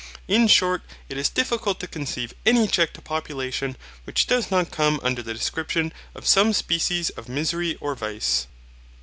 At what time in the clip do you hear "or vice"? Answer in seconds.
7.79-8.47